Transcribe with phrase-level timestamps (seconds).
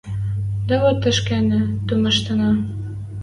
[0.67, 2.51] Дӓ вот тышкенӓ, тумыштенӓ